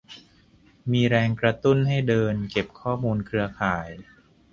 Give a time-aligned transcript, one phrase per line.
[0.91, 3.87] มีแรงกระตุ้นให้เดิน เก็บข้อมูลเครือข่าย